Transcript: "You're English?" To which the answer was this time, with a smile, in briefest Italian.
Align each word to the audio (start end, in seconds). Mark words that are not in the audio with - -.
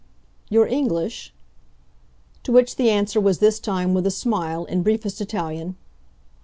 "You're 0.49 0.65
English?" 0.65 1.31
To 2.41 2.51
which 2.51 2.75
the 2.77 2.89
answer 2.89 3.21
was 3.21 3.37
this 3.37 3.59
time, 3.59 3.93
with 3.93 4.07
a 4.07 4.09
smile, 4.09 4.65
in 4.65 4.81
briefest 4.81 5.21
Italian. 5.21 5.75